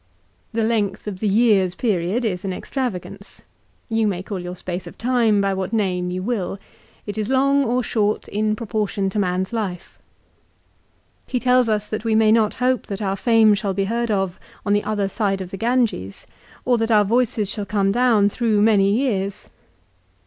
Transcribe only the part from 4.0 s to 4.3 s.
may